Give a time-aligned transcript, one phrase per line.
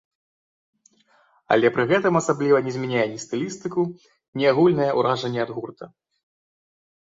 [1.55, 3.81] Але пры гэтым асабліва не змяняе ні стылістыку,
[4.41, 5.85] ні агульнае ўражанне ад гурта.